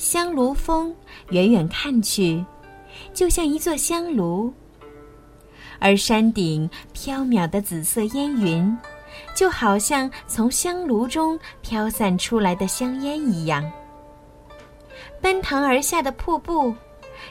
[0.00, 0.96] 香炉峰
[1.28, 2.42] 远远看去，
[3.12, 4.50] 就像一座香炉；
[5.78, 8.74] 而山顶飘渺的紫色烟云，
[9.34, 13.70] 就好像从香炉中飘散出来的香烟一样。
[15.20, 16.74] 奔腾而下的瀑布，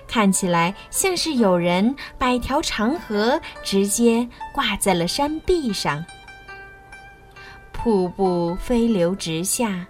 [0.08, 6.06] 看起来像是有人把一条长河直接挂在了山壁上。
[7.72, 9.88] 瀑布飞流直下。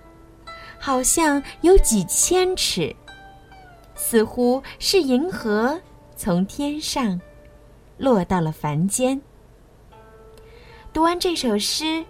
[0.89, 2.95] 好像有几千尺，
[3.93, 5.80] 似乎是银河
[6.16, 7.22] 从天上
[8.00, 9.22] 落到了凡间。
[10.91, 12.03] 读完这首诗，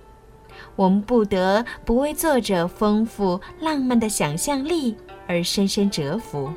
[0.77, 4.95] 我们不得不为作者丰富浪漫的想象力
[5.27, 6.49] 而深深折服。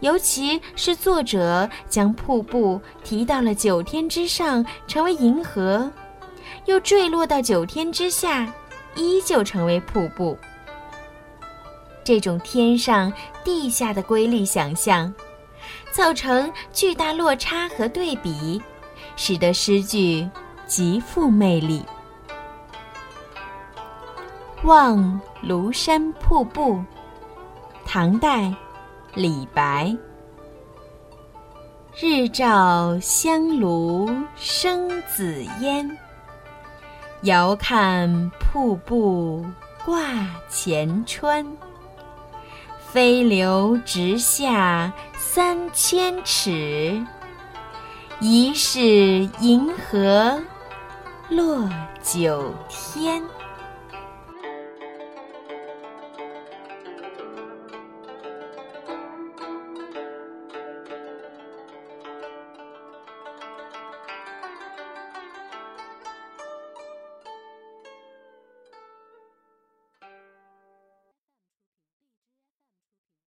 [0.00, 5.86] 尤其是作者将瀑布提到了九天之上，成为银河；
[6.64, 8.50] 又坠落到九天之下，
[8.94, 10.34] 依旧成为瀑布。
[12.02, 13.12] 这种天上
[13.44, 15.12] 地下的瑰丽想象，
[15.90, 18.60] 造成巨大落差和对比，
[19.16, 20.28] 使得诗句
[20.66, 21.84] 极富魅力。
[24.62, 26.82] 望庐山瀑布，
[27.86, 28.52] 唐代，
[29.14, 29.96] 李白。
[31.98, 35.90] 日照香炉生紫烟，
[37.22, 39.44] 遥看瀑布
[39.84, 40.02] 挂
[40.48, 41.44] 前川。
[42.92, 47.06] 飞流直下三千尺，
[48.18, 50.42] 疑是银河
[51.28, 51.70] 落
[52.02, 53.22] 九天。